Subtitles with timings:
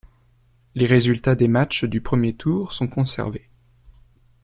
[0.73, 3.47] Les résultats des matchs du premier tour sont conservés.